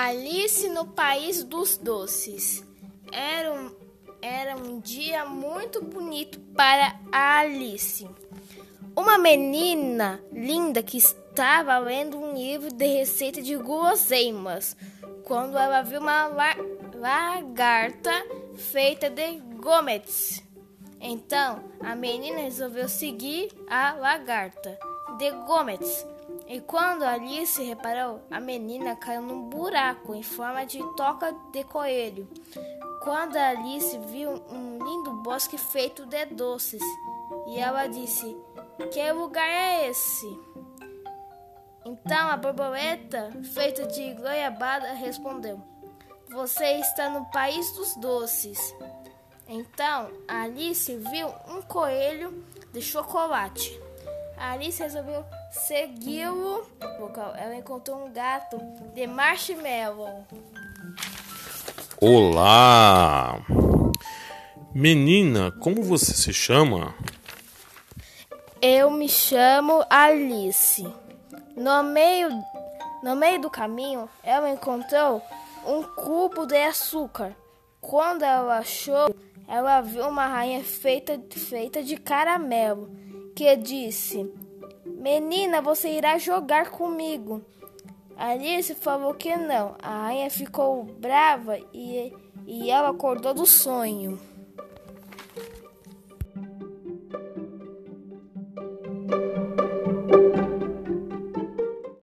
[0.00, 2.64] Alice no País dos Doces.
[3.10, 3.74] Era um,
[4.22, 8.08] era um dia muito bonito para Alice.
[8.94, 14.76] Uma menina linda que estava lendo um livro de receita de guloseimas
[15.24, 16.54] quando ela viu uma la
[16.94, 18.12] lagarta
[18.54, 20.40] feita de gometes.
[21.00, 24.78] Então a menina resolveu seguir a lagarta
[25.18, 26.06] de gometes
[26.48, 32.26] e quando Alice reparou, a menina caiu num buraco em forma de toca de coelho.
[33.02, 36.82] Quando Alice viu um lindo bosque feito de doces,
[37.46, 38.34] e ela disse:
[38.90, 40.26] Que lugar é esse?
[41.84, 45.62] Então a borboleta, feita de goiabada, respondeu:
[46.30, 48.74] Você está no país dos doces.
[49.46, 53.87] Então Alice viu um coelho de chocolate.
[54.40, 56.64] Alice resolveu segui-lo.
[57.36, 58.58] Ela encontrou um gato
[58.94, 60.24] de marshmallow.
[62.00, 63.40] Olá!
[64.72, 66.94] Menina, como você se chama?
[68.62, 70.86] Eu me chamo Alice.
[71.56, 72.28] No meio,
[73.02, 75.20] no meio do caminho, ela encontrou
[75.66, 77.34] um cubo de açúcar.
[77.80, 79.12] Quando ela achou,
[79.48, 83.07] ela viu uma rainha feita, feita de caramelo
[83.38, 84.28] que disse:
[84.84, 87.40] Menina, você irá jogar comigo.
[88.16, 89.76] Alice falou que não.
[89.80, 92.12] A rainha ficou brava e,
[92.44, 94.18] e ela acordou do sonho.